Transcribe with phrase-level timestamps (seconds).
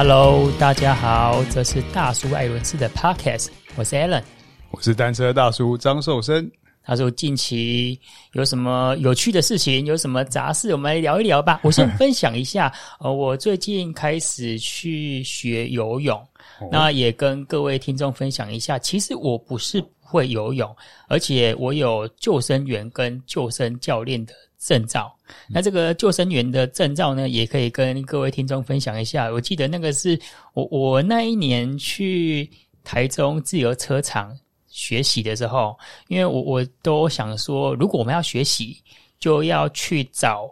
[0.00, 4.22] Hello，大家好，这是大叔艾伦斯的 Podcast，我是 Alan，
[4.70, 6.48] 我是单车大叔张寿生。
[6.84, 7.98] 他说近期
[8.30, 11.58] 有什么有趣的事情，有什么杂事，我们来聊一聊吧。
[11.64, 16.16] 我先分享一下，呃，我最近开始去学游泳，
[16.60, 18.78] 哦、那也跟各位听众分享一下。
[18.78, 20.76] 其实我不是不会游泳，
[21.08, 25.14] 而且我有救生员跟救生教练的证照。
[25.48, 29.30] 那这个救生员的证照呢，也可以跟各位听众分享一下。
[29.30, 30.18] 我记得那个是
[30.54, 32.50] 我我那一年去
[32.82, 34.36] 台中自由车厂。
[34.70, 35.76] 学习的时候，
[36.06, 38.76] 因为我我都想说，如果我们要学习，
[39.18, 40.48] 就要去找。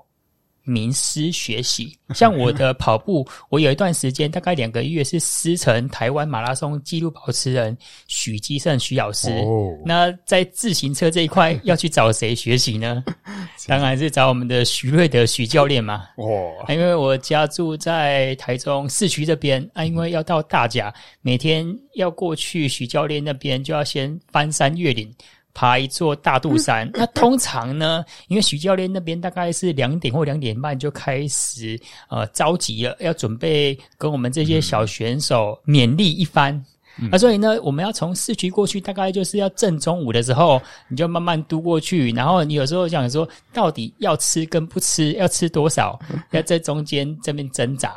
[0.67, 7.77] 名师学习，像我的跑步， 我有一段时间大概两个月是师承台湾马拉松纪录保持人
[8.09, 9.31] 许基胜许老师。
[9.31, 13.03] 哦，那在自行车这一块要去找谁学习呢？
[13.69, 16.05] 当然是找我们的徐瑞德许教练嘛。
[16.17, 25.15] 哦，因为我家住在台中市区这边啊，因为要到大甲，每天要过去许教练那边，就要先翻山越岭。
[25.57, 36.63] 爬一座大肚山，那通常呢， 因为许教练那边大概是两点或两点半就开始呃着急了，要准备跟我们这些小选手勉励一番。
[36.99, 45.99] 那、嗯啊、所以呢，我们要从市区过去，大概就是要正中午的时候，你就慢慢嘟过去，然后你有时候想说，到底要吃跟不吃，要吃多少，
[46.33, 47.97] 要在中间这边挣扎。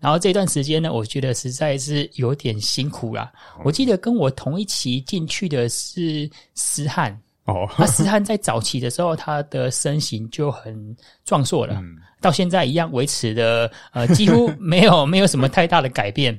[0.00, 3.30] 然后这段时间呢，我觉得实在是有点辛苦啦。
[3.64, 7.12] 我记得跟我同一期进去的是思翰
[7.44, 16.38] 哦，那思翰在早期的时候，他的身形就很壮硕了，嗯、到现在一样维持的，呃，几乎没有 没有什么太大的改变。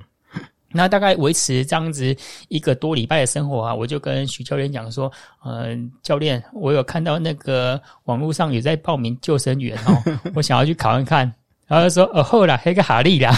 [0.73, 2.15] 那大概维持这样子
[2.47, 5.11] 一个多礼拜的生活啊，我就跟许教练讲说，
[5.43, 10.01] 嗯、呃，教练，我有看到那个网络上有在报名救生员哦，
[10.33, 11.31] 我想要去考一看。
[11.71, 13.31] 然后说哦，后啦还有个哈利啦，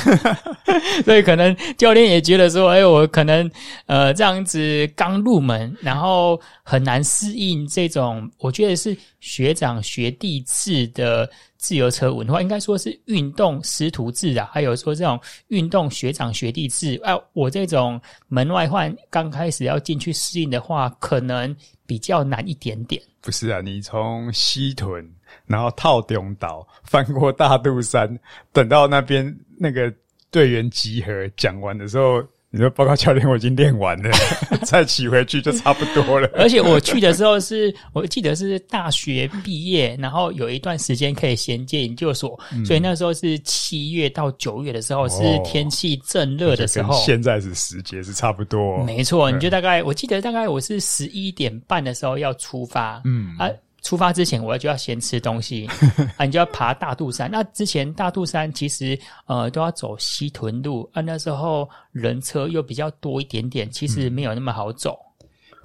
[1.06, 3.48] 所以可能教练也觉得说，哎，我可能
[3.86, 15.20] 呃这样子刚入门，然后很难适应这种，我觉得是学长学弟制的自由车文化，应该说是运动师徒制啊，还有说这种
[15.50, 21.56] 运动学长学弟制，哎、啊，我这种门外汉刚开始要进去适应的话，可能
[21.86, 23.00] 比较难一点点。
[23.22, 25.08] 不是啊，你从西屯。
[25.46, 28.10] 然后套顶岛，翻过大肚山，
[28.52, 29.94] 等到那边那个
[30.32, 34.12] 队员集合讲完的时候，你说报告教练，我已经练完了，
[34.64, 36.30] 再骑回去就差不多了。
[36.36, 46.94] 而且我去的时候是，我记得是大学毕业，然后有一段时间可以衔接研究所，嗯、所以那时候是七月到九月的时候，是天气正热的时候。
[47.04, 49.32] 现在是时节是差不多，没错。
[49.32, 53.50] 你就大概，我记得大概我是十一点半的时候要出发，嗯啊。
[53.84, 55.68] 出发之前，我就要先吃东西
[56.16, 57.30] 啊，你就要爬大肚山。
[57.30, 64.98] 那之前大肚山其实呃都要走西屯路啊，那时候人车又比较多一点点，其实没有那么好走。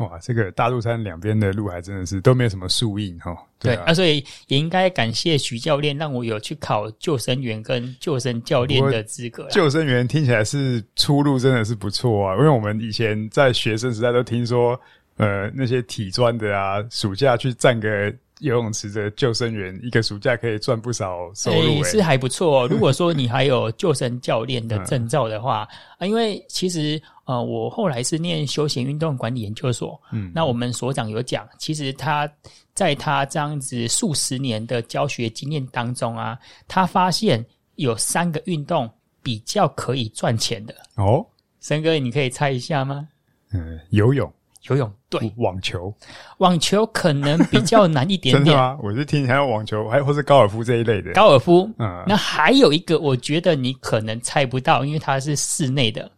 [0.00, 3.36] 嗯、哇，这个大肚山两边的路还真的是都没有什么树荫哈。
[3.60, 9.48] 对啊，对啊，所以也应该感谢徐教练，让我有去考救生员跟救生教练的资格。
[9.48, 14.78] 救生员听起来是出路真的是不错啊，因为我们以前在学生时代都听说。
[15.18, 22.68] 呃，那些体专的啊，暑假去站个游泳池的救生员，一个暑假可以赚不少收入，欸，是还不错哦。
[22.70, 25.68] 如果说你还有救生教练的证照的话，
[25.98, 32.30] 啊，因为其实呃，我后来是念休闲运动管理研究所，嗯，那我们所长有讲，其实他
[32.72, 38.88] 在他这样子数十年的教学经验当中啊，他发现有三个运动
[39.20, 41.26] 比较可以赚钱的哦。
[41.58, 43.08] 森哥，你可以猜一下吗？
[43.52, 44.32] 嗯，游泳。
[44.68, 45.94] 游泳对，网球，
[46.38, 48.44] 网球可能比较难一点点。
[48.44, 48.78] 真的吗？
[48.82, 51.12] 我是听还有网球，还或是高尔夫这一类的。
[51.12, 56.10] 高尔夫，嗯，那还有一个，我觉得你可能猜不到，因为它是室内的。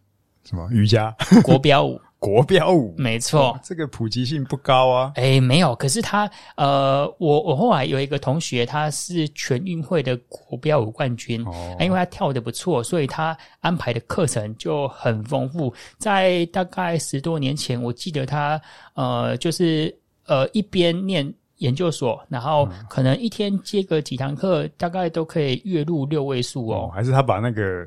[0.43, 0.67] 什么？
[0.71, 1.15] 瑜伽？
[1.43, 1.99] 国标舞。
[2.21, 5.11] 国标舞，没错，这个普及性不高啊。
[5.15, 15.73] 诶，没有，可是他，呃，我我后来有一个同学，他是全运会的国标舞冠军，哦，因为他跳的不错，所以他安排的课程就很丰富。
[15.97, 18.61] 在大概十多年前，我记得他，
[18.93, 19.91] 呃，就是
[20.27, 26.91] 呃一边念研究所，然后可能一天接个几堂课，大概都可以月入六位数哦，哦。
[26.93, 27.83] 还是他把那个。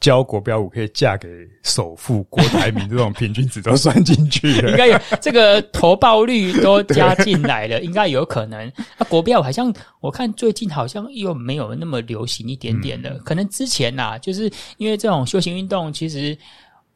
[0.00, 1.28] 教国标舞可以嫁给
[1.62, 8.70] 首富郭台铭这种平均值都算进去了， 应该有这个投报率都加进来了， 应该有可能。
[8.98, 16.36] 那国标舞好像我看最近好像又没有那么流行一点点了，可能之前呐，就是因为这种休闲运动，其实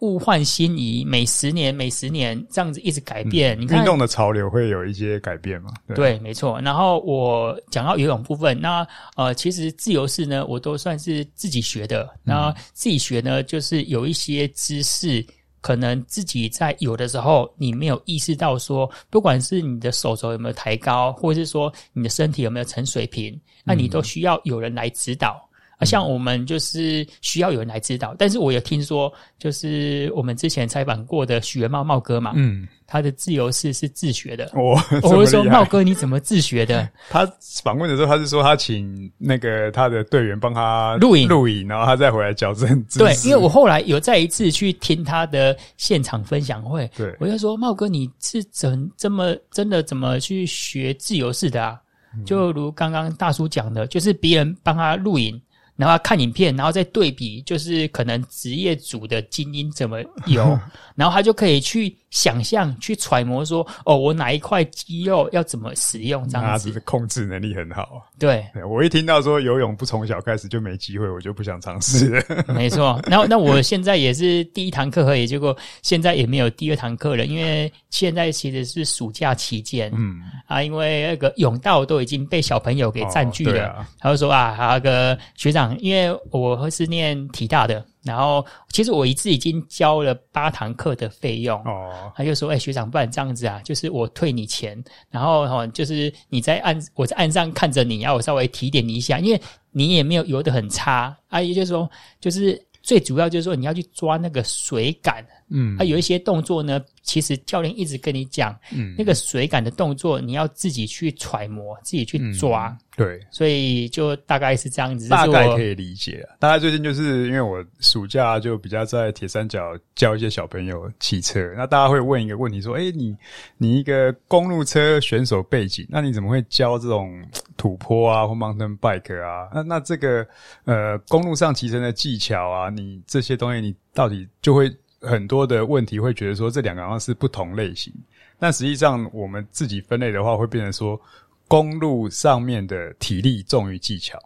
[0.01, 3.59] 物换星移，每十年每十年这样子一直改变。
[3.59, 5.71] 嗯、你看运动的潮流会有一些改变嘛？
[5.87, 6.61] 对，对没错。
[6.61, 12.09] 然后我讲到游泳部分，那呃，其实自由式呢，我都算是自己学的。
[12.23, 15.25] 那自己学呢，就是有一些知识，
[15.61, 25.46] 可能自己在有的时候，你没有意识到说，不管是你的手肘有没有抬高，或者是说你的身体有没有呈水平，那你都需要有人来指导。
[25.79, 34.51] 啊，像我们就是需要有人来指导，但是我有听说，就是我们之前采访过的许元茂茂哥嘛，嗯，他的自由式是自学的。
[34.55, 36.89] 我，我会说茂哥你怎么自学的？
[37.11, 37.31] 他
[37.63, 42.83] 访问的时候，他是说他请那个他的队员帮他录影录影，然后他再回来矫正。
[42.97, 51.79] 对，因为我后来有再一次去听他的现场分享会，对，我就说茂哥你是怎这么真的怎么去学自由式的啊？
[52.17, 55.39] 嗯、就如刚刚大叔讲的，就是别人帮他录影。
[55.77, 60.59] 然后看影片，然后再对比，就是可能职业组的精英怎么游，
[60.97, 66.51] 然后他就可以去想象、去揣摩说，哦，我哪一块肌肉要怎么使用，这样子。
[66.51, 68.07] 他只是控制能力很好。
[68.19, 72.23] 对，对，我一听到说游泳不从小开始就没机会，我就不想尝试了。
[72.55, 85.77] 没错，那那我现在也是第一堂课而已，结果现在也没有第二堂课了，因为现在其实是暑假期间，嗯啊，因为那个泳道都已经被小朋友给占据了，哦啊、他就说啊，那个学长。
[85.81, 92.13] 因为我是念体大的，然后其实我一次已经交了八堂课的费用哦。
[92.15, 99.41] 他就说：“哎，学长，不然这样子啊，就是我退你钱，然后哈，就是你在岸，我在岸上看着你，然后我稍微提点你一下，因为
[99.73, 101.41] 你也没有游得很差啊。
[101.41, 116.29] 也就是说，就是最主要就是说你要去抓那个水感，嗯，啊，有一些动作呢。”其实教练一直跟你讲，嗯，那个水感的动作你要自己去揣摩，自己去抓，嗯、对，所以就大概是这样子，大概可以理解。
[116.41, 123.17] 大概最近就是因为我暑假就比较在铁三角教一些小朋友骑车，那大家会问一个问题说：“哎，你
[123.57, 127.25] 你一个公路车选手背景，那你怎么会教这种
[127.57, 129.49] 土坡啊或 mountain bike 啊？
[129.55, 130.27] 那那这个
[130.65, 134.69] 呃公路上骑乘的技巧啊，你这些东西你到底就会？”
[135.01, 137.93] 很多的问题会觉得说这两个好像是不同类型，
[138.39, 141.01] 但实际上我们自己分类的话，会变成说
[141.47, 144.19] 公路上面的体力重于技巧。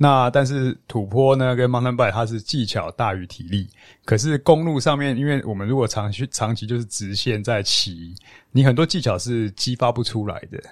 [0.00, 3.68] 那但是土坡呢跟 mountain bike 它是技巧大于体力，
[4.04, 8.14] 可是公路上面，因为我们如果长期长期就是直线在骑，
[8.52, 10.62] 你很多技巧是激发不出来的。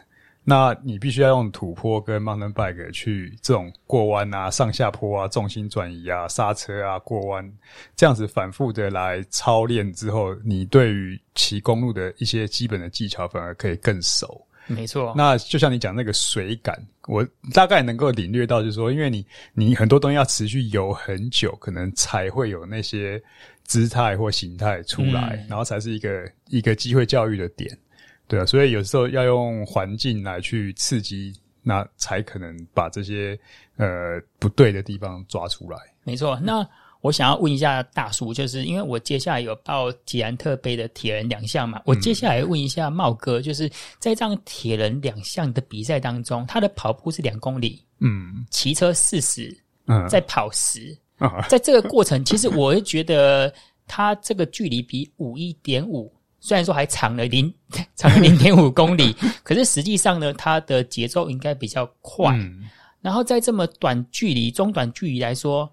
[0.48, 7.52] 那你必须要用土坡跟 mountain bike 去这种过弯啊、上下坡啊、重心转移啊、刹车啊、过弯，
[7.96, 14.40] 这样子反复的来操练之后，你对于骑公路的一些基本的技巧反而可以更熟。
[14.69, 15.12] 没错。
[15.16, 23.20] 那就像你讲那个水感，我大概能够领略到，就是说，因为你你很多东西要持续游很久，可能才会有那些
[23.64, 27.76] 姿态或形态出来，嗯、然后才是一个一个机会教育的点。
[28.28, 31.32] 对啊，所以有时候要用环境来去刺激，
[31.62, 33.38] 那才可能把这些
[33.76, 35.78] 呃不对的地方抓出来。
[36.02, 36.69] 没错，那
[37.02, 43.70] 我想要问一下大叔，就是因为我接下来有报捷安特杯的铁人两项嘛，我接下来问一下茂哥，就是
[44.00, 49.56] 在这样铁人两项的比赛当中，他的跑步是两公里，嗯，骑车四十，
[49.87, 50.96] 嗯，在跑十，
[51.49, 53.55] 在这个过程，其实我会觉得
[53.87, 56.12] 他这个距离比五一点五。
[56.47, 57.53] 虽然说还长了零
[57.97, 59.12] 长了零点五公里，
[59.43, 62.33] 可是实际上呢，它的节奏应该比较快。
[62.37, 65.69] 嗯、然后在这么短距离、中短距离来说，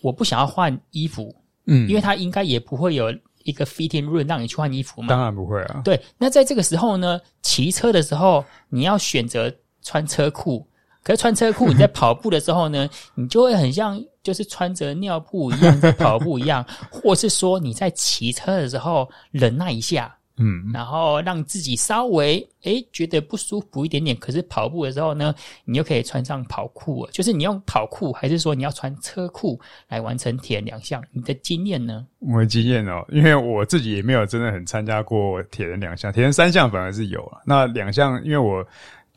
[0.00, 1.32] 我不想要换衣服，
[1.66, 5.06] 嗯，因为它应该也不会有一个 fitting room 让你去换衣服嘛。
[5.06, 5.82] 当然不会啊。
[5.84, 10.66] 对，那在这个时候呢，骑车的时候你要选择穿车裤。
[11.04, 24.14] 可是穿车裤，你在跑步的时候呢，你就会很像就是穿着尿布一样在跑步一样，或是说你在骑车的时候忍耐一下，嗯，然后让自己稍微诶觉得不舒服一点点。
[24.18, 27.10] 可是跑步的时候呢，你就可以穿上跑裤了。
[27.10, 29.58] 就是你用跑裤，还是说你要穿车裤
[29.88, 31.02] 来完成铁人两项？
[31.10, 32.04] 你的经验呢？
[32.18, 37.40] 我的经验哦，因为我自己也没有真的很参加过铁人两项，铁人三项反而是有啊。
[37.46, 38.62] 那两项，因为我。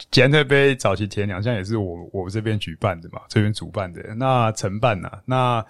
[0.10, 4.01] 捷安特杯早期铁人两项也是我我这边举办的嘛，这边主办的。
[4.15, 5.65] 那承办呐、啊，那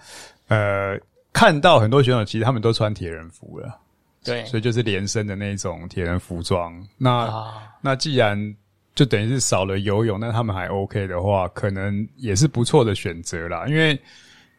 [0.48, 0.98] 呃
[1.32, 3.78] 看到很多选手其实他们都穿铁人服了，
[4.24, 6.72] 对，所以就是连身的那种铁人服装。
[6.96, 8.56] 那、啊、那既然
[8.94, 13.98] 就等于是少了游泳，那他们还 OK 的话，可能也是不错的选择啦，因为。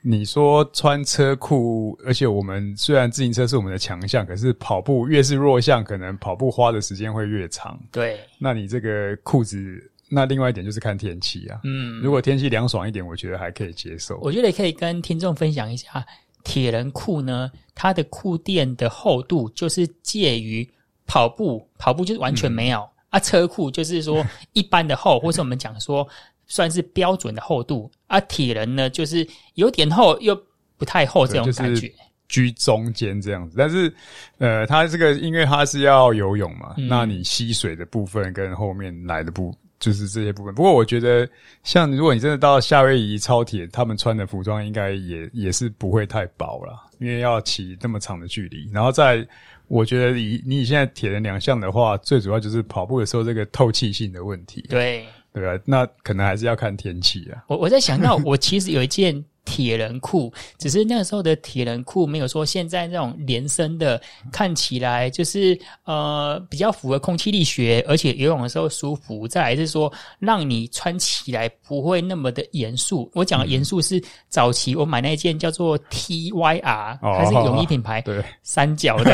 [0.05, 7.79] 你说穿车裤，而且我们虽然自行车是我们的强项，可是跑步越是弱项，可能跑步花的时间会越长。
[7.89, 11.61] 对，那你这个裤子，那另外一点就是看天气啊。
[11.63, 14.19] 嗯，如果天气凉爽一点，我觉得还可以接受。
[14.21, 16.05] 我觉得可以跟听众分享一下，
[16.43, 20.69] 铁人裤呢，它的裤垫的厚度就是介于
[21.07, 26.05] 跑步，跑步就是完全没有、嗯、啊，车裤就是说一般的厚，或是我们讲说
[26.47, 30.35] 算是标准的厚度啊，铁人呢就是有点厚又
[30.77, 31.91] 不太厚这种感觉。
[32.29, 33.93] 居中间这样子，但是，
[34.39, 40.55] 呃，它这个因为它是要游泳嘛，嗯、那你吸水的部分跟后面来的部就是这些部分。
[40.55, 41.29] 不过我觉得，
[41.61, 48.67] 像如果你真的到夏威夷超铁，他们穿的服装应该也也是不会太薄啦，因为要骑那么长的距离。
[48.73, 49.23] 然后在，
[49.67, 54.65] 我觉得以你现在铁人两项的话，最主要就是跑步的时候这个透气性的问题。
[54.69, 57.43] 对，对啊，那可能还是要看天气啊。
[57.47, 59.25] 我我在想到，我其实有一件。
[59.53, 69.27] 铁人裤，只是那个时候的铁人裤没有说现在那种连身的，看起来就是呃比较符合空气力学，而且游泳的时候舒服。
[69.27, 73.07] 再来是说，让你穿起来不会那么的严肃。
[73.13, 79.11] 我讲的严肃是早期我买那件叫做 TYR，它是泳衣品牌，对，三角的。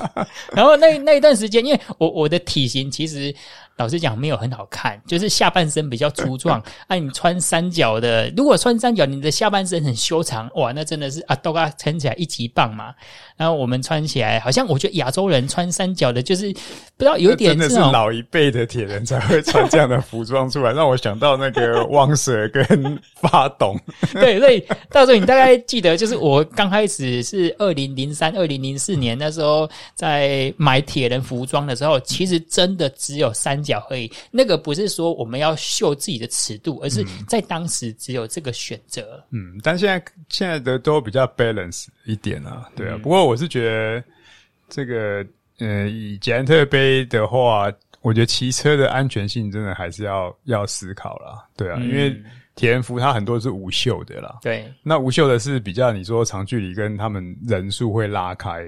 [0.52, 3.34] 然后那那一段时间，因为我我的体型其实。
[3.78, 6.60] 老实讲，没有很好看，就是下半身比较粗壮。
[6.88, 12.94] 啊，你穿三角的，如果穿三角，你的下半身很修长，哇，那真的是啊，都给它撑起来一级棒嘛。
[13.36, 23.78] 然后我们穿起来，好像我觉得亚洲人穿三角的，就是不知道有一点真的是老一辈的铁人才会穿这样的服装出来， 让我想到那个汪 Sir 跟发董。
[24.14, 34.10] 对，所以到时候你大概记得，就是我刚开始是二零零三、二零零四年那时候在买铁人服装的时候，其实真的只有三角而已。
[34.30, 39.22] 那个不是说我们要秀自己的尺度，而是在当时只有这个选择。
[39.30, 42.94] 嗯，但现在现在的都比较 balance 一点啊，对啊。
[42.94, 43.26] 嗯、不过。
[43.26, 44.02] 我是觉得
[44.70, 45.22] 这个，
[45.58, 47.70] 呃，以捷安特杯的话，
[48.00, 51.44] 我觉得骑车的安全性真的还是要要思考啦。
[51.54, 52.16] 对啊，嗯、因为
[52.54, 54.38] 铁人服它很多是无袖的啦。
[54.40, 58.66] 对，那无袖的是比较你说长距离跟他们人数会拉开。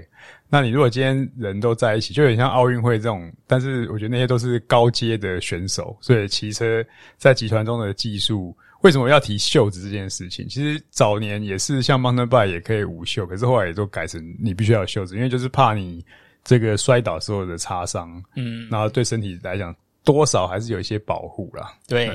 [0.50, 6.84] 那你如果今天人都在一起，就有点像奥运会这种，但是我觉得那些都是高阶的选手，所以骑车
[7.16, 8.54] 在集团中的技术。
[8.82, 10.48] 为什么要提袖子这件事情？
[10.48, 16.04] 其实早年也是像 mountain bike 也可以无袖，可是后来也都改成你必须要有袖子，因为就是怕你
[16.42, 21.74] 这个摔倒时候的擦伤，嗯，然后对身体来讲多少还是有一些保护啦。
[21.86, 22.10] 对，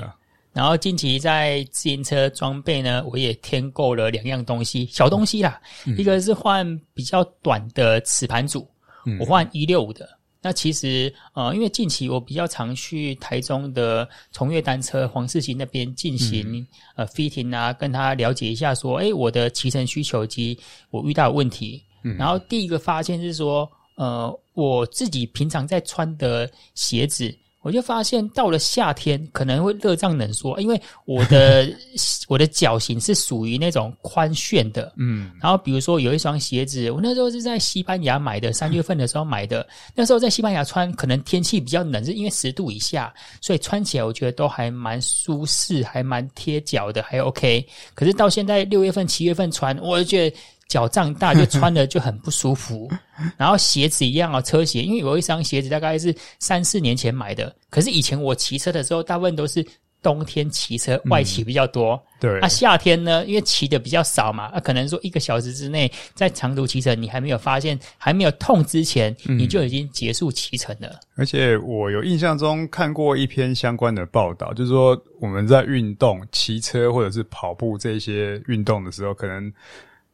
[0.54, 8.68] 然后近期在自行车装备呢，我也添购了两样东西，小东西啦，嗯，一个是换比较短的齿盘组，
[9.06, 10.10] 嗯，我换一六五的。
[10.46, 20.56] 那其实，呃，因为近期我比较常去台中的崇越单车黄世行那边进行、嗯、呃 fitting 啊，跟他了解一下，说，哎，我的骑乘需求及
[20.92, 21.82] 我遇到的问题。
[22.04, 27.36] 嗯、然后第一个发现是说，呃，我自己平常在穿的鞋子。
[27.66, 31.68] 我就发现到了夏天可能会热胀冷缩，因为我的
[32.30, 47.66] 我的脚型是属于那种宽楦的，嗯，然后比如说有一双鞋子，我那时候是在西班牙买的，三月份的时候买的，那时候在西班牙穿，可能天气比较冷，是因为十度以下，所以穿起来我觉得都还蛮舒适，还蛮贴脚的，还 OK。
[47.96, 50.38] 可是到现在六月份、七月份穿，我就觉得。
[50.68, 52.90] 脚胀大就穿的就很不舒服，
[53.38, 59.66] 然后鞋子一样啊，车鞋，因为有一双鞋子大概是三四年前买的，可是以前我骑车的时候，大部分都是
[60.02, 71.00] 冬天骑车外骑比较多，嗯、对，啊夏天呢，因为骑的比较少嘛，啊可能说一个小时之内在长途骑乘，你还没有发现还没有痛之前，你就已经结束骑程了。
[71.16, 79.54] 而且我有印象中看过一篇相关的报道，就是说我们在运动骑车或者是跑步这些运动的时候，可能。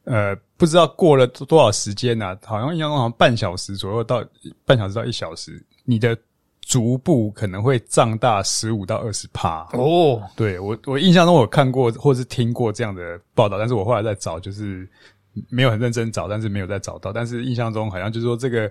[0.04, 2.38] 呃，不知道过了多少时间呢、啊？
[2.44, 4.24] 好像印象中好像半小时左右到
[4.64, 6.16] 半小时到一小时，你的
[6.60, 10.22] 足部可能会胀大十五到二十趴哦。
[10.36, 14.88] 对，我我印象中我看过或是听过这样的报道，但是我后来在找，就是
[15.48, 17.12] 没有很认真找，但是没有再找到。
[17.12, 18.70] 但是印象中好像就是说这个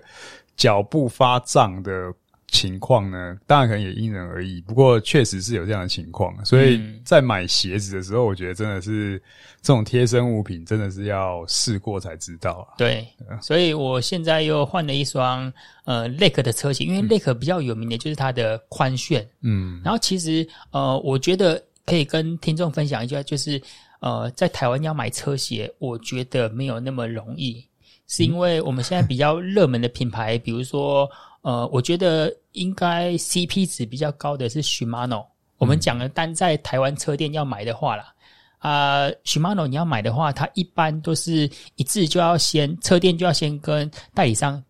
[0.56, 2.12] 脚部发胀的。
[2.52, 6.32] 情况呢，当然可能也因人而异，不过确实是有这样的情况。
[6.44, 9.18] 所以在买鞋子的时候，我觉得真的是
[9.62, 12.76] 这种贴身物品，真的是要试过才知道啊。
[12.76, 13.08] 对，
[13.40, 15.50] 所以我现在又换了一双
[15.86, 19.26] 呃 Lake 的车型，因为 Lake 比较有名的就是它的宽楦。
[19.40, 23.60] 嗯，然后其实呃，我觉得可以跟听众分享一下，就是
[24.00, 27.66] 呃，在台湾要买车鞋，我觉得没有那么容易，
[28.08, 31.10] 是因为我们现在比较热门的品牌，比如说。
[31.42, 35.26] 呃，我觉得应该 CP 值比较高的是 Shimano。
[35.58, 38.12] 我们讲的单在台湾车店要买的话啦，
[38.58, 44.62] 啊、呃、Shimano 你要买的话，它一般都是一致就要先车店就要先跟代理商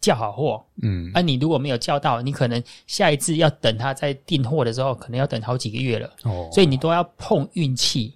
[0.00, 0.64] 叫好货。
[0.82, 6.10] 嗯，啊，你如果没有叫到，你可能下一次要等他在订货的时候，可能要等好几个月了。
[6.22, 8.14] 哦，所以你都要碰运气。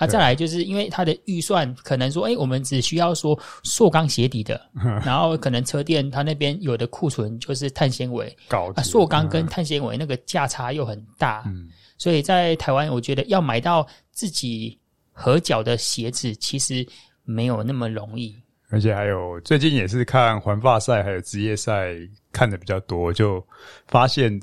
[0.00, 4.58] 啊，再来就是因为它的预算可能说，哎，我们只需要说塑钢鞋底的，
[5.04, 14.78] 然后可能车店它那边有的库存就是碳纤维，啊，塑钢跟碳纤维那个价差又很大，嗯，所以在台湾，我觉得要买到自己
[15.12, 16.86] 合脚的鞋子，其实
[17.24, 18.34] 没有那么容易。
[18.70, 21.94] 而且还有最近也是看环法赛还有职业赛
[22.32, 23.46] 看的比较多，就
[23.86, 24.40] 发现。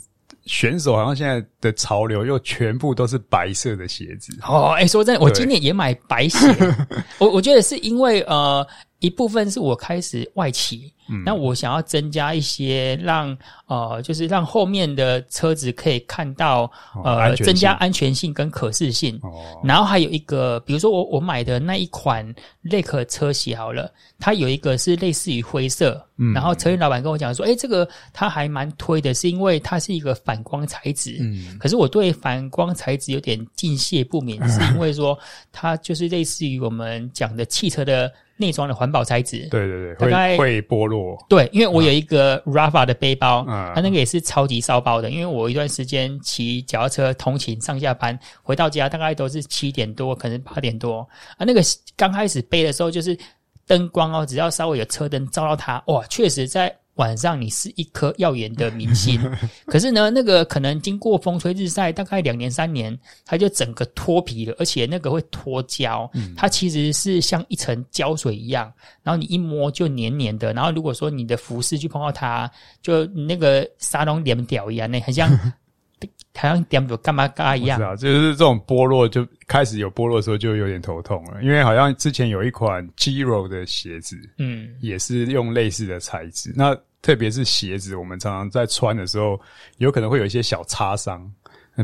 [0.47, 4.73] 选手好像现在的潮流又全部都是白色的鞋子哦。
[4.77, 6.37] 哎、欸，说真的，我今年也买白鞋。
[7.19, 8.65] 我我觉得是因为呃，
[8.99, 10.91] 一部分是我开始外骑。
[11.23, 13.37] 那我想要增加一些让，
[13.67, 16.69] 呃，就是让后面的车子可以看到，
[17.01, 19.17] 呃，增加安全性跟可视性。
[19.23, 19.57] 哦。
[19.63, 22.25] 然后还有一个，比如说我我买的那一款
[22.65, 23.89] Lake 车型好了，
[24.19, 26.05] 它有一个是类似于灰色。
[26.17, 26.33] 嗯。
[26.33, 31.15] 然后车店老板跟我讲说，哎、欸，这个他还蛮推的，是因为它是一个反光材质。
[31.21, 31.57] 嗯。
[31.57, 35.17] 可是我对反光材质有点敬谢不敏， 是因为说
[35.53, 38.11] 它就是类似于我们讲的汽车的。
[38.37, 41.17] 内装的环保材质，对对对，大概会剥落。
[41.27, 45.09] 对，因为我有一个 Rafa 的背包，嗯，它那个也是超级烧包的。
[45.09, 50.99] 因为我一段时间骑脚踏车通勤上下班，回到家大概都是七点多，可能八点多
[51.37, 51.45] 啊。
[51.45, 51.61] 那个
[51.95, 53.17] 刚开始背的时候，就是
[53.65, 56.73] 灯光哦，只要稍微有车灯照到它，哇，确实在。
[56.97, 59.19] 晚上你是一颗耀眼的明星，
[59.65, 68.71] 可是呢，那个可能经过风吹日晒，大概两年三年，它就整个脱皮了，而且那个会脱胶，它其实是像一层胶水一样，
[69.03, 72.49] 然后你一摸就黏黏的，然后如果说你的服饰去碰到它，
[72.81, 75.29] 就那个沙龙点屌一样，那很像，
[76.35, 77.79] 好像点不干嘛干一样。
[77.79, 86.75] 是啊，就是这种剥落就开始有剥落的时候就有点头痛了，因为好像之前有一款 Giro 的鞋子，嗯，也是用类似的材质，那。
[87.01, 89.39] 特别是鞋子，我们常常在穿的时候，
[89.77, 91.31] 有可能会有一些小擦伤。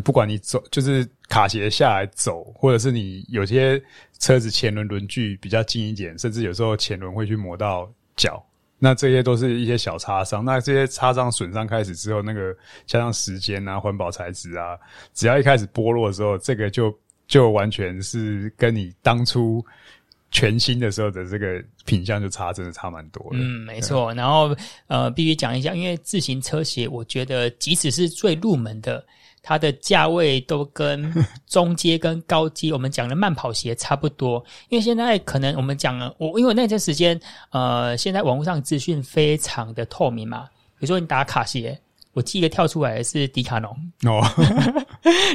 [0.03, 3.79] 不管你走，就是卡鞋下来走，或者是你有些
[4.17, 8.43] 车子前轮轮距比较近一点，甚至有时候前轮会去磨到脚，
[8.79, 10.43] 那这些都是一些小擦伤。
[10.43, 14.75] 那这些擦伤损伤开始之后，那个加上时间啊、环保材质啊，
[15.13, 16.91] 只要一开始剥落的时候，这个就
[17.27, 19.63] 就完全是跟你当初。
[20.33, 23.37] 全新的时候的这个品相就差，真的差蛮多的。
[23.37, 24.13] 嗯，没错。
[24.15, 24.53] 然后
[24.87, 29.05] 呃，必须讲一下，因为自行车鞋，我觉得即使是最入门的，
[29.41, 31.13] 它的价位都跟
[31.47, 34.43] 中阶跟高阶我们讲的慢跑鞋差不多。
[34.69, 37.17] 因为现在可能我们讲了，我因为那段时间
[37.51, 41.79] 呃，现在网络上资讯非常的透明嘛，比如说你打卡鞋。
[42.13, 44.21] 我记得跳出来的是迪卡侬哦，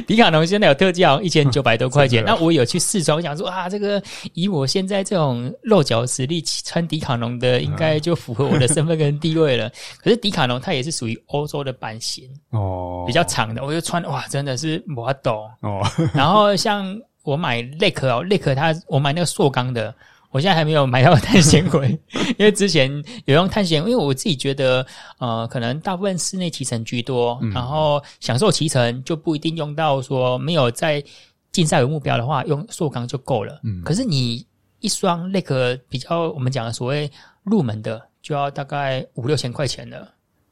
[0.07, 2.23] 迪卡侬现在有特价，一千九百多块钱。
[2.25, 4.01] 那我有去试穿，我想说啊，这个
[4.33, 9.67] 以我现在这种露脚实力，穿迪卡侬的应该就符合我的身份跟地位了。
[9.67, 15.81] 嗯、 可是迪卡侬它也是属于欧洲的版型哦，比较长的，我就穿哇，真的是摩抖哦。
[16.13, 19.93] 然后像我买 Lake 哦，Lake 它我买那个塑钢的。
[20.31, 21.89] 我现在还没有买到碳纤维，
[22.37, 22.91] 因为之前
[23.25, 24.85] 有用碳纤，因为我自己觉得，
[25.17, 31.03] 呃，可能大部分室内骑乘居多，嗯、然后享受骑乘就不一定用到说没有在
[31.51, 33.59] 竞赛为目标的话，用塑钢就够了。
[33.63, 34.45] 嗯，可是你
[34.81, 37.09] 一双那个比较我们讲的所谓
[37.43, 40.07] 入门的，就要大概五六千块钱了。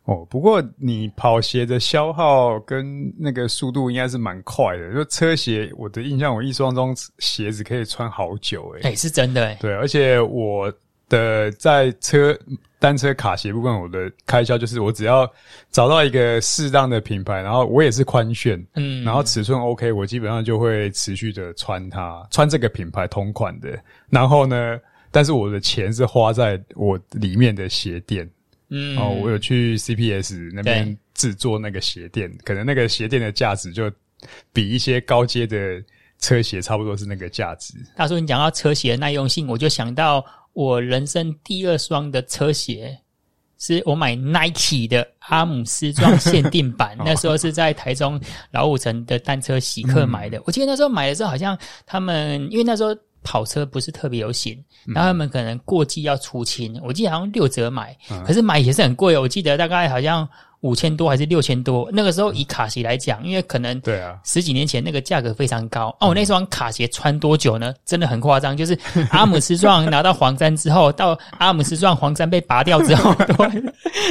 [0.07, 4.93] 哦，不过你跑鞋的消耗跟那个速度应该是蛮快的。
[4.93, 8.89] 就车鞋，我的印象，我一双双鞋子可以穿好久，诶。
[8.89, 9.57] 哎，是真的，诶。
[9.59, 10.71] 对，而且我
[11.09, 12.33] 的在车
[12.79, 15.29] 单车卡鞋部分，我的开销就是我只要
[15.71, 23.77] 找到一个适当的品牌，然后我也是宽楦，嗯，然后尺寸 OK，我基本上就会持续的穿它，穿这个品牌同款的。
[24.09, 24.79] 然后呢，
[25.11, 28.25] 但是我的钱是花在我里面的鞋垫。
[28.69, 33.89] 嗯，哦，我有去 CPS 那边制作那个鞋垫，可能那个鞋垫的价值就
[34.51, 35.81] 比一些高阶的
[36.19, 37.73] 车鞋差不多是那个价值。
[37.95, 42.99] 大叔，你讲到车鞋的耐用性，我就想到我人生第二双的车鞋，
[43.57, 48.19] 是我买 Nike 的阿姆斯壮限定版， 那时候是在台中
[48.51, 50.37] 老五城的单车喜客买的。
[50.39, 52.93] 嗯、我记得那时候买的时候，好像他们因为那时候。
[53.27, 57.93] 跑车不是特别流行，然后他们可能过季要出清，我记得好像六折买，
[58.25, 60.27] 可是买也是很贵哦，我记得大概好像。
[60.61, 61.89] 五千多还是六千多？
[61.91, 65.89] 那个时候以卡鞋来讲，因为可能对啊，十几年前那个价格非常高。
[65.89, 67.73] 哦、啊，我那双卡鞋穿多久呢？
[67.85, 68.77] 真的很夸张，就是
[69.11, 73.63] 阿姆斯壮拿到黄山之后，到阿姆斯壮黄山被拔掉之后， 都还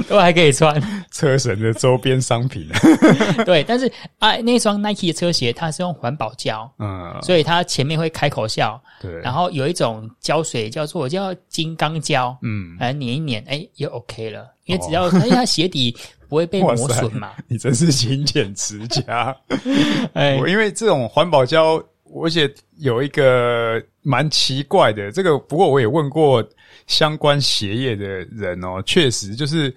[0.09, 0.81] 都还可以穿。
[1.11, 2.69] 车神的周边商品。
[3.45, 8.81] 对，但是啊，那双 Nike 的车鞋它是用环保胶，嗯，所以它前面会开口笑。
[9.01, 14.47] 对，然后有一种胶水叫做叫金刚胶，嗯，来粘一粘，哎、欸，又 OK 了。
[14.65, 15.97] 因为只要因为它鞋底。
[16.29, 17.33] 不会被磨损嘛？
[17.49, 19.37] 你真是勤俭持家。
[20.15, 21.83] 哎，因为这种环保胶
[22.23, 26.43] 而且有一个蛮奇怪的，这个不过我也问过
[26.87, 29.75] 相关鞋业的人哦，确实就是，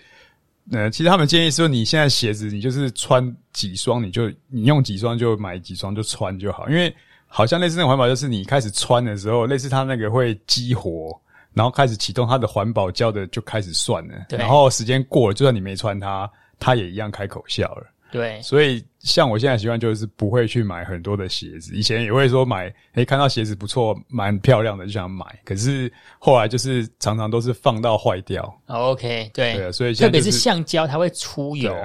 [0.72, 6.94] 呃，其实他们建议说，你现在鞋子你就是穿几双，你就你用几双就买几双就穿就好，因为
[7.28, 11.20] 好像类似那种环保，就是你开始穿的时候，类似它那个会激活，
[11.54, 17.88] 然后开始启动它的环保胶的就开始算了，然后时间过了，就算你没穿它，它也一样开口笑了。
[18.12, 28.44] 对，所以像我现在习惯就是不会去买很多的鞋子，以前也会说买，诶，看到鞋子不错，蛮漂亮的就想买，可是后来就是常常都是放到坏掉。
[28.66, 31.76] Oh, OK，对，对，所以、就是、特别是橡胶，它会出油。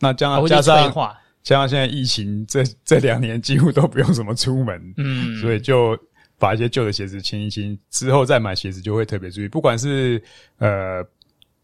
[0.00, 0.90] 那加上加上
[1.42, 5.94] 加上现在疫情这这两年几乎都不用怎么出门，嗯，所以就
[6.38, 10.22] 把一些旧的鞋子清一清，之后再买鞋子就会特别注意，不管是
[10.58, 11.06] 呃。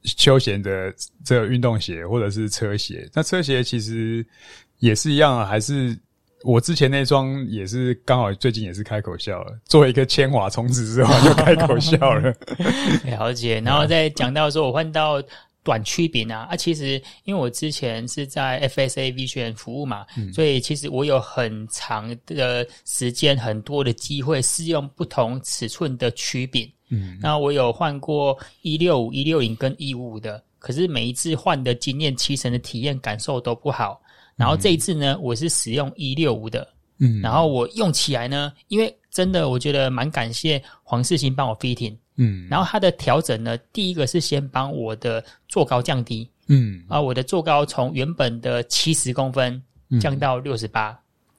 [0.05, 0.91] 休闲的
[1.27, 4.25] 这个运动鞋或者是车鞋，那车鞋其实
[4.79, 5.95] 也是一样啊，还是
[6.43, 12.35] 我之前那双也是刚好最近也是开口笑了，做一个千瓦从此之后就开口笑了。
[13.05, 15.23] 了解，然后再讲到说我换到
[15.63, 26.71] 短曲柄啊，啊，其实因为我之前是在 FSA Vision 服务嘛，嗯，所以其实我有很长的时间、很多的机会试用不同尺寸的曲柄。
[26.89, 34.01] 嗯，那我有换过一六五、一六零跟一五五的，可是每一次换的经验、骑乘的体验感受都不好。
[34.37, 36.67] 然后这一次呢，我是使用一六五的，
[36.99, 49.61] 嗯，然后我用起来呢，因为真的我觉得蛮感谢黄世新帮我 fitting，嗯，然后它的调整呢，第一个是先帮我的坐高降低，嗯，啊，我的坐高从原本的七十公分
[49.99, 50.97] 降到六十八。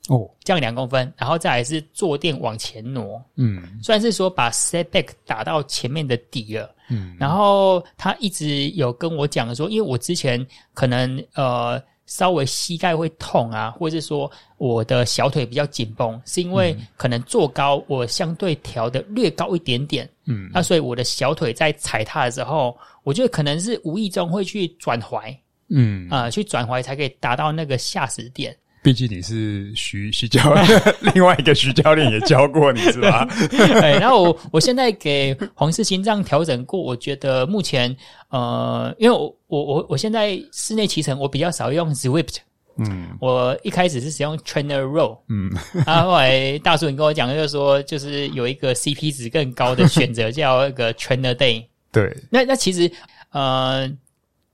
[0.09, 25.33] 哦，降两公分，然后再来是坐垫往前挪，嗯，算是说把 setback 打到前面的底了，嗯，然后他一直有跟我讲说，因为我之前可能呃稍微膝盖会痛啊，或者是说我的小腿比较紧绷，是因为可能坐高我相对调的略高一点点，嗯，那所以我的小腿在踩踏的时候，我觉得可能是无意中会去转踝，
[25.69, 26.09] 嗯。
[26.09, 28.53] 啊、呃，去转踝才可以达到那个下死点。
[28.83, 30.81] 毕竟你是徐徐教练，
[31.13, 33.27] 另外一个徐教练也教过你是吧？
[33.79, 37.95] 哎，然后我我现在给黄世新这样调整过，我觉得目前
[38.29, 42.37] 呃，因为我我我我现在室内骑乘我比较少用 Zwift，
[42.77, 45.51] 嗯，我一开始是使用 Trainer Roll，嗯，
[45.85, 52.91] 然后后来大叔你跟我讲就是说，就是有一个 CP 值更高的选择叫那个 Trainer Day，对，那那其实
[53.29, 53.87] 呃，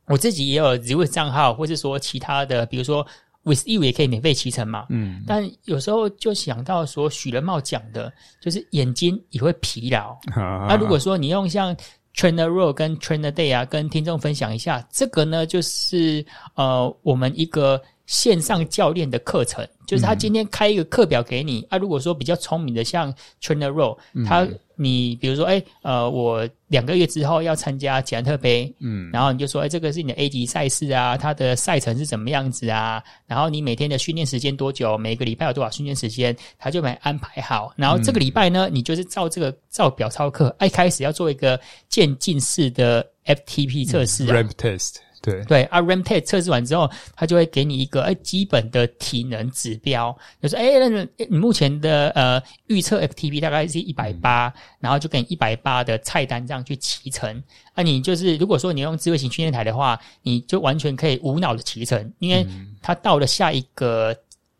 [0.07, 3.07] 我自己也有 Zwift 账号，或是说其他的，比如说。
[3.47, 10.17] With you 也可以免费骑乘嘛，嗯，但有时候就想到说许仁茂讲的，就是眼睛也会疲劳。
[10.35, 11.73] 那、啊啊、如果说你用像
[12.13, 21.77] Trainer Roll 跟 Trainer Day 啊，跟听众分享一下，这个呢就是呃我们一个线上教练的课程，就是他今天开一个课表给你、嗯、啊。
[21.77, 24.43] 如果说比较聪明的像 Trainer Roll，他。
[24.43, 33.03] 嗯你比如说，哎、欸，呃，我两个月之后要参加捷安特杯，嗯，然后你就说，哎、欸，这个是你的 A 级赛事啊，它的赛程是怎么样子啊？
[33.25, 34.97] 然后你每天的训练时间多久？
[34.97, 36.35] 每个礼拜有多少训练时间？
[36.59, 37.73] 他就没安排好。
[37.75, 41.59] 然后这个礼拜呢，你就是照这个照表操课，一开始要做一个
[41.89, 44.95] 渐进式的 FTP 测试、啊嗯、Ramp Test。
[45.21, 57.43] 对对啊，RAM test 测试完之后，他就会给你一个诶基本的体能指标，就是诶那你目前的呃预测 FTP 大概是一百八，然后就给你一百八的菜单这样去骑乘。
[57.73, 62.45] 啊，你就是如果说你用智慧型训练台的话，你就完全可以无脑的骑乘，因为
[62.81, 64.15] 它到了下一个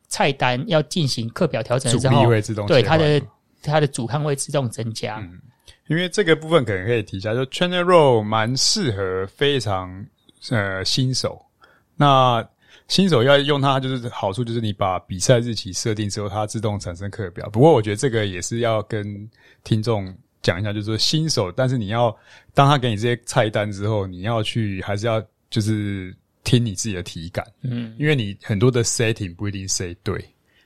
[0.08, 3.22] 菜单要进行课表调整的时候，阻力会自动对它的
[3.62, 5.18] 它的阻抗会自动增加。
[5.20, 5.40] 嗯，
[5.88, 10.06] 因为这个部分可能可以提一下，就 Trainer Roll 蛮适合非常。
[10.50, 11.44] 呃，新手，
[11.96, 12.48] 那
[12.88, 17.50] 新手要用它，就是好处就是你把比赛日期设定之后，它自动产生课表。
[17.50, 19.30] 不过我觉得这个也是要跟
[19.64, 22.16] 听众讲一下，就是说新手，但是你要
[22.54, 30.18] 当他给你这些菜单之后，你要去还是要就是听你自己的体感，嗯，因为你很多的 setting 不一定 set 对，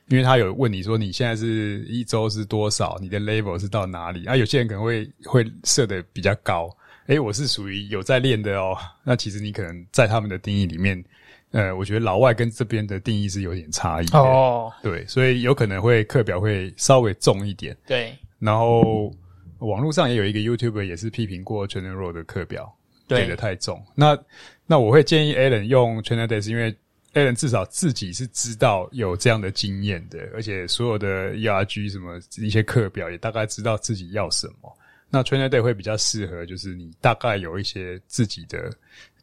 [0.06, 4.36] 因为他有问你说你现在是一周是多少，你的 level 是到哪里啊？
[4.36, 6.70] 有些人可能会会设的比较高。
[7.06, 8.76] 诶、欸，我是属于有在练的哦。
[9.02, 11.02] 那其实你可能在他们的定义里面，
[11.50, 14.06] 呃，我觉得老外跟这边的定义是有点差异。
[14.12, 17.76] 哦，对，所以有可能会课表会稍微重一点。
[17.86, 19.12] 对，然后
[19.58, 22.72] 网络上也有一个 YouTuber 也是批评过 Trainer Roll 的课表
[23.08, 23.84] 给的太重。
[23.96, 24.16] 那
[24.64, 26.72] 那我会建议 Alan 用 Trainer Day，因为
[27.14, 34.78] Alan 至少自己是知道有这样的经验的，而且所有的 ERG 什么一些课表也大概知道自己要什么。
[35.14, 38.72] 那 Trainer Day 会比较适合，就是你大概有一些自己的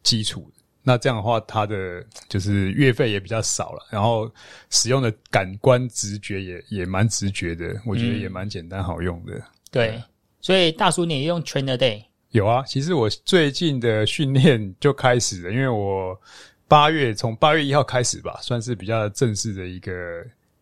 [0.04, 0.48] 基础
[0.84, 4.32] 那这样的话，它的就是月费也比较少了，然后
[4.70, 9.34] 使用的感官直觉也也蛮直觉的，我觉得也蛮简单好用的。
[9.34, 10.02] 嗯、对，
[10.40, 12.04] 所以大叔你也用 Trainer Day？
[12.30, 16.16] 有啊，其实我最近的训练就开始了，因为我
[16.68, 19.92] 八月从八月一号开始吧，算是比较正式的一个，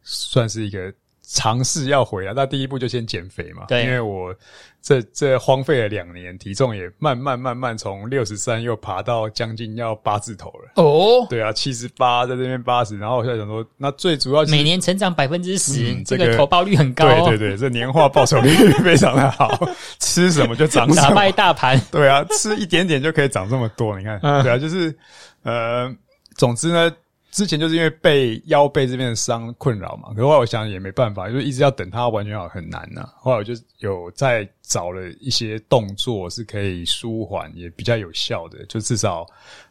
[0.03, 0.91] 算是一个。
[1.31, 3.67] 尝试要回来，那第一步就先减肥嘛。
[3.69, 4.35] 对，因为我
[4.81, 10.83] 这这荒废了两年，体重也慢慢慢慢从六十三又爬到将近要八字头了。
[10.83, 17.05] 哦，对啊，七十八在这边八十，然后我现在想说，那最主要每年成长百分之十，这个投报率很高。
[17.05, 18.49] 对对对，这年化报酬率
[18.83, 19.69] 非常的好，
[20.01, 21.79] 吃什么就长什么，打败大盘。
[21.91, 24.97] 对啊，吃一点点就可以长这么多，你看，对啊，就是
[25.43, 25.95] 呃，
[26.37, 26.91] 总之呢。
[27.31, 33.13] 之前就是因为被腰背这边的伤困扰嘛，可是后来我想也没办法，就一直要等它完全好很难呐、啊。
[33.19, 39.27] 后来我就有在找了一些动作是可以舒缓也比较有效的，就至少，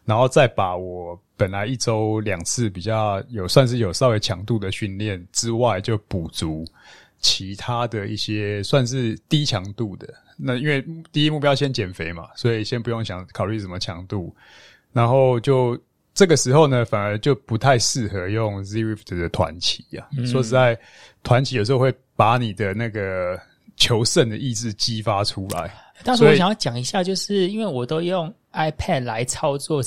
[0.06, 6.64] 然后再把我本来一周两次比较有算是有稍微强度的训练之外，就补足
[7.20, 10.08] 其他的一些算是低强度的。
[10.38, 14.34] 那因为第一目标先减肥嘛，所以先不用想考虑什么强度，
[14.94, 15.76] 然后就。
[16.18, 20.08] 这个时候呢，反而就不太适合用 Zwift 的团旗呀。
[20.18, 20.76] 嗯、说实在，
[21.22, 23.40] 团旗有时候会把你的那个
[23.76, 25.72] 求胜的意志激发出来。
[26.04, 29.84] 但是我想要讲一下，就是因为我都用 iPad 来操作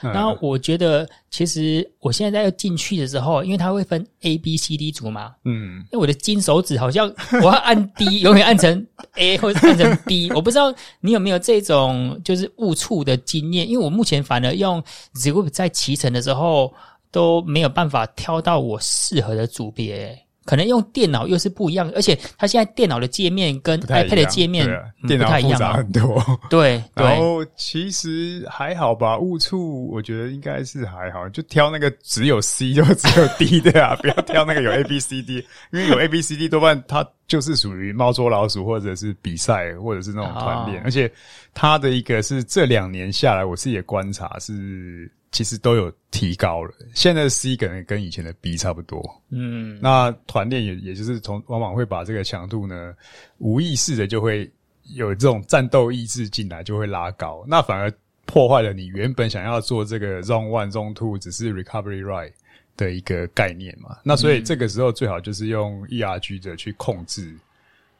[0.00, 0.12] Zwift。
[0.12, 14.82] 然后我觉得，其实我现在在要进去的时候，因为它会分 A、B、C、D 组嘛，嗯，因为我的金手指好像 我要按 D，永远按成 A 或者按成 D，我不知道你有没有这种就是误触的经验，因为我目前反而用
[15.14, 16.72] Zwift 在骑乘的时候
[17.10, 20.18] 都没有办法挑到我适合的组别。
[20.50, 24.66] 可能用电脑又是不一样，而且它现在电脑的界面跟 iPad 的界面
[25.00, 26.20] 不太一样，很多。
[26.50, 35.36] 对， 然后其实还好吧，误触我觉得应该是还好，就挑那个只有 C 就只有 D 的啊， 不要挑那个有 A B C D，
[35.70, 41.08] 因为有 A B C D 多半它就是属于猫捉老鼠或者是比赛或者是那种团练，哦、而且
[41.54, 45.08] 它的一个是这两年下来我自己的观察是。
[45.32, 49.00] 其实都有提高了，现在的 C 可能跟以前的 B 差不多。
[49.30, 52.92] 嗯，那团练也也就是从往往会把这个强度呢，
[53.38, 54.50] 无意识的就会
[54.94, 57.44] 有这种战斗意志进来，就会拉高。
[57.46, 57.92] 那反而
[58.26, 62.32] 破坏了你原本想要做这个 Zone One、Zone Two 只是 Recovery Ride
[62.76, 63.98] 的一个概念嘛。
[64.02, 67.32] 那所以这个时候最好就是用 ERG 的去控制。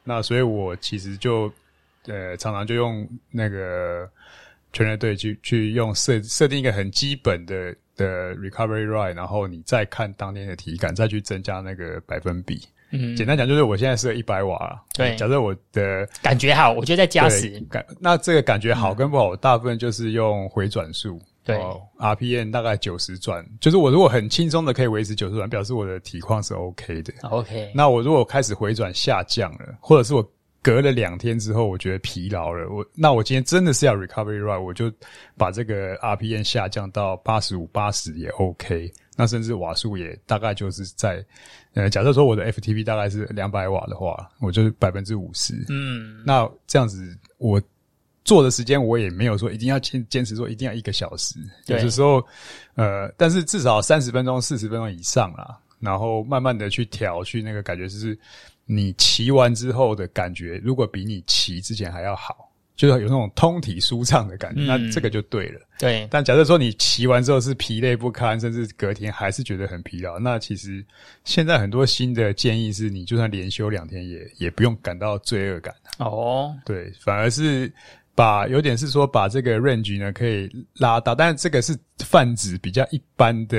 [0.02, 1.52] 那所以我其实就
[2.06, 4.10] 呃常常就用那个。
[4.72, 12.61] 全人队去去用设设定一个很基本的的 recovery ride，然后你再看当天的体感，再去增加那个百分比。
[12.92, 14.83] 嗯，简单讲就是我现在设一百瓦了。
[14.94, 17.61] 对，假设我的感觉好，我就在加时。
[17.70, 21.20] 感那这个感觉好跟不好，我大部分就是用回转数。
[21.44, 21.56] 对
[21.98, 27.12] ，RPM 大概九十转，就是我如果很轻松的可以维持九十转，表示我的体况是 OK 的。
[27.22, 30.33] OK，那我如果开始回转下降了，或者是我。
[30.62, 32.68] 隔了两天之后，我觉得疲劳了。
[32.68, 34.92] 我那我今天真的是要 recovery ride，我就
[35.36, 38.92] 把这个 RPM 下降到八十五、八十也 OK。
[39.16, 41.24] 那甚至瓦数也大概就是在
[41.74, 45.54] 呃，假设说我的 FTP 大概是两百瓦的话，我就是百分之五十。
[45.68, 47.60] 嗯，那这样子我
[48.24, 52.22] 做的时间我也没有说一定要坚坚持说一定要一个小时，有的时候
[52.74, 58.18] 呃，但是至少三十分钟、四十分钟以上啦，然后慢慢的去调，去那个感觉就是。
[58.72, 65.61] 你骑完之后的感觉，如果比你骑之前还要好，就是有那种通体舒畅的感觉，嗯、那这个就对了。
[65.78, 66.06] 对。
[66.11, 70.85] 但假设说你骑完之后是疲累不堪，甚至隔天还是觉得很疲劳，那其实
[71.24, 75.74] 现在很多新的建议是，你就算连休两天也也不用感到罪恶感。
[75.98, 76.56] 哦。
[76.64, 77.72] 对，反而是。
[78.20, 83.56] 把有点是说把这个 range 呢可以拉大，但是这个是泛指比较一般的，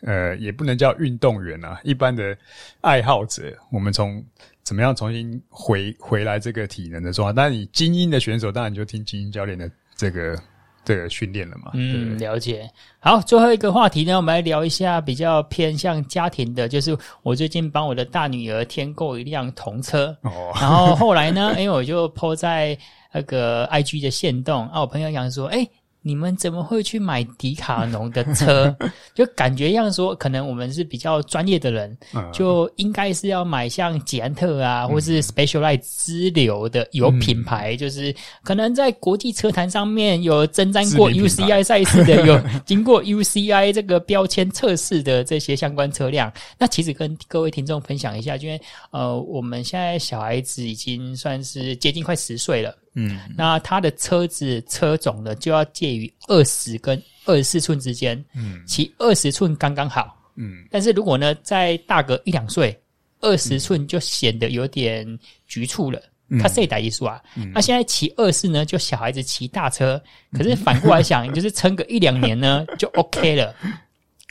[0.00, 2.34] 呃，也不能叫运动员啊，一般的
[2.80, 3.54] 爱好者。
[3.70, 4.24] 我们从
[4.62, 7.34] 怎么样重新回回来这个体能的状况？
[7.34, 10.38] 但是你精英的选手，当然你就听精英教练的这个
[10.86, 11.72] 这个训练了嘛。
[11.74, 12.66] 嗯，了解。
[13.00, 22.78] 好，最后一个话题呢，我们来聊一下比较偏向家庭的，就是我最近帮我的大女儿添购一辆童车，哦，然后后来呢， 因为我就 po 在。
[23.12, 25.70] 那个 IG 的限动啊，我朋友讲说，哎、欸，
[26.02, 28.74] 你们怎么会去买迪卡侬的车？
[29.14, 31.96] 就感觉像说，可能我们是比较专业的人，
[32.32, 46.32] 就应该是要买像捷安特啊，或是 Specialized 支流的有品牌，就是可能在国际车坛上面有征战过 UCI 赛事的， 有经过 UCI 这个标签测试的这些相关车辆。
[46.58, 48.58] 那其实跟各位听众分享一下，因为
[48.92, 52.74] 呃，我们现在小孩子已经算是接近快十岁了。
[52.98, 62.76] 嗯，那它的车子车种呢，就要介于二十跟二十四寸之间，嗯，骑二十寸刚刚好，嗯，但是如果呢再大个一两岁，
[63.20, 65.06] 二十寸就显得有点
[65.46, 66.02] 局促了。
[66.42, 67.22] 他这一代艺术啊，
[67.54, 69.98] 那、现在骑二四呢，就小孩子骑大车，
[70.32, 73.54] 可是反过来想， 就是撑个一两年呢，就 OK 了。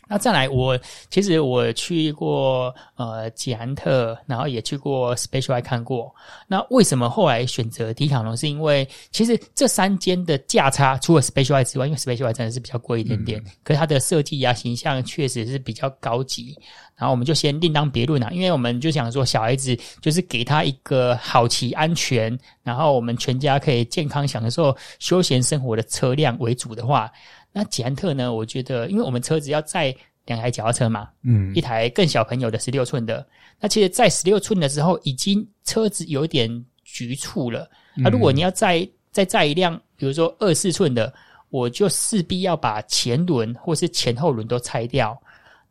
[0.07, 6.13] 那再来，我其实我去过呃捷安特，然后也去过 Specialized 看过。
[6.47, 8.35] 那为什么后来选择迪卡侬？
[8.35, 16.57] 是因为其实这三间的价差，除了 Specialized 之外，因为 Specialized 真的是比较贵一点点，嗯、可是它的设计啊、形象确实是比较高级。
[16.95, 27.11] 然后我们就先另当别论啊，因为我们就想说，小孩子就是给他一个好骑、安全，然后我们全家可以健康享受休闲生活的车辆为主的话。
[27.57, 28.31] 那捷安特呢？
[28.31, 29.95] 我觉得，因为我们车子要载
[30.27, 33.25] 两台脚踏车嘛，嗯，一台更小朋友的十六寸的，
[33.59, 36.47] 那其实，在十六寸的时候，已经车子有点
[36.83, 37.67] 局促了。
[37.95, 41.11] 那如果你要再再载一辆，比如说二四寸的，
[41.49, 45.19] 我就势必要把前轮或是前后轮都拆掉。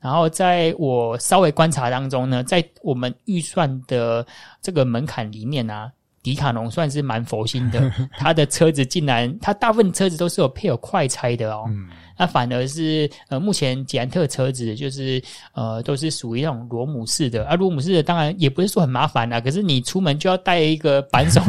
[0.01, 4.27] 然后，在我稍微观察当中呢，在我们预算的
[4.61, 5.92] 这个门槛里面啊。
[6.27, 11.67] 迪卡侬算是蛮佛心的， 他的车子竟然，他大部分车子都是有配有快拆的哦。
[11.69, 11.87] 嗯，
[12.19, 15.23] 那反而是呃，目前捷安特车子就是
[15.55, 17.55] 呃，都是属于那种螺母式的啊。
[17.55, 21.41] 螺母式的当然也不是说很麻烦啦，可是你出门就要带一个扳手，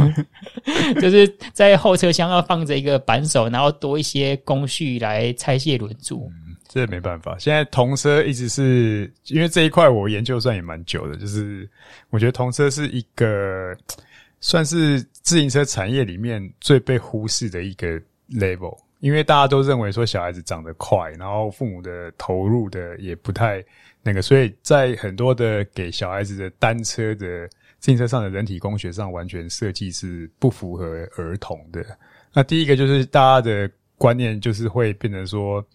[1.01, 6.31] 就是在后车厢要放着一个扳手，然后多一些工序来拆卸轮组。
[6.45, 7.35] 嗯，这没办法。
[7.39, 11.67] 现在同车一直是因为这一块我研究算也蛮久的，就是
[12.11, 13.75] 我觉得同车是一个。
[14.39, 23.63] 算是自行车产业里面最被忽视的一个 level，因为大家都认为说小孩子长得快，然后父母的投入的也不太
[24.03, 27.47] 那个，所以在很多的给小孩子的单车的
[27.79, 31.85] 自行车上的人体工学上，完全设计是不符合儿童的。
[32.33, 35.65] 那第一个就是大家的观念就是会变成说，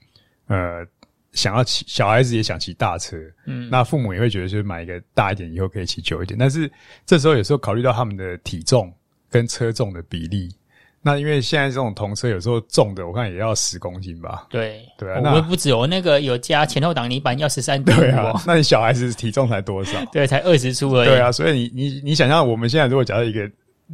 [0.47, 0.87] 呃。
[1.33, 3.17] 想要骑小孩子也想骑大车，
[3.47, 6.71] 嗯，那父母也会觉得就是买一个大一点以后可以骑久一点，但是
[7.07, 8.93] 这时候有时候考虑到他们的体重
[9.31, 10.55] 跟车重的比例，
[11.01, 20.05] 那因为现在这种童车有时候重的我看也要十公斤吧，对对啊，那不止，我那个有加前后挡泥板要十三对啊， 那你小孩子体重才多少？
[20.13, 23.51] 对，才二十出而已，对啊，所以你你你想象我们现在如果假设一个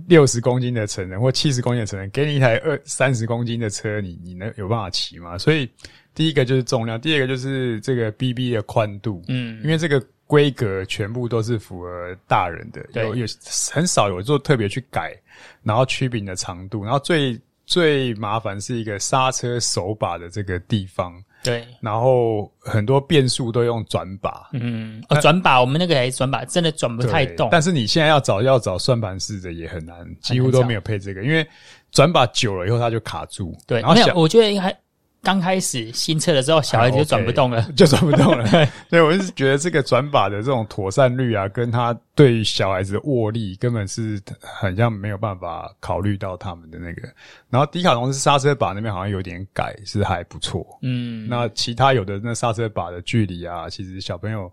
[0.08, 5.38] 六十公斤的成人或七十公斤的成人给你一台二三十公斤的车，你你能有办法骑吗？
[5.38, 5.70] 所以。
[6.18, 13.26] 第一个就是重量，第二个就是这个 BB 的宽度，嗯，因为这个规格全部都是符合大人的，有有
[13.70, 15.14] 很少有做特别去改，
[15.62, 27.48] 然后曲柄的长度，然后最最麻烦是一个刹车手把的这个地方，对，然后很多变速都用转把，嗯，哦，转把我们那个还是转把，真的转不太动。
[27.52, 31.46] 但是你现在要找要找算盘式的也很难，几乎都没有配这个，因为
[31.92, 34.76] 转把久了以后它就卡住，对，然后想我觉得应该。
[35.22, 38.46] 刚开始新车的时候，小孩子就转不动了，okay, 就转不动了。
[38.88, 47.08] 所以我是觉得这个转把的这种妥善率啊，跟他对小孩子的握力，根本是很像没有办法考虑到他们的那个。
[47.50, 50.66] 然后迪卡侬是刹车把那边好像有点改，是还不错。
[50.82, 54.50] 嗯，那其他有的那刹车把的距离啊，其实小朋友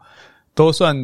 [0.54, 0.96] 都算。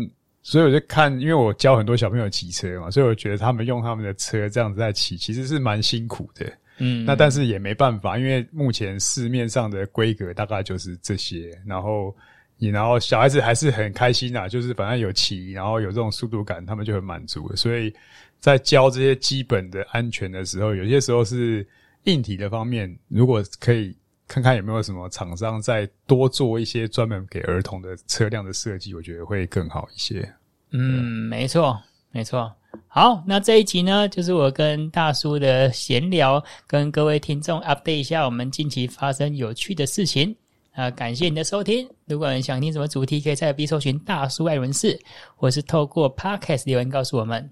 [0.43, 6.52] 所以我就看，因为我教很多小朋友骑车嘛，所以我觉得他们用他们的车这样子在骑，其实是蛮辛苦的。
[6.84, 12.15] 嗯，那但是也没办法，因为目前市面上的规格大概就是这些，然后
[12.58, 17.56] 你然后小孩子还是很开心啊，就是反正有骑，然后有这种速度感，他们就很满足了。
[17.56, 17.94] 所以
[18.39, 21.65] 在教这些基本的安全的时候，有些时候是
[22.06, 23.96] 硬体的方面，如果可以
[24.28, 30.28] 看看有没有什么厂商再多做一些专门给儿童的车辆的设计，我觉得会更好一些。
[30.72, 31.80] 嗯，没错，
[32.12, 32.52] 没错。
[32.88, 40.36] 好，那这一集呢，就是我跟大叔的闲聊，跟各位听众 update 一下我们近期发生有趣的事情。
[40.73, 41.88] 啊，感谢你的收听。
[42.05, 44.97] 如果你想听什么主题，可以在 FB 搜寻“大叔爱轮事”，
[45.36, 47.49] 或是透过 Podcast 留言告诉我们。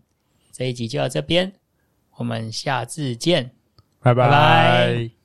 [0.53, 1.51] 这一集就到这边，
[2.15, 3.51] 我们下次见，
[4.01, 4.23] 拜拜。
[4.23, 5.18] 拜拜。